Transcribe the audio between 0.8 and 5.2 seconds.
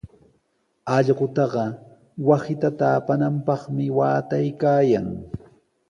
Allqutaqa wasita taapananpaqmi waataykaayan.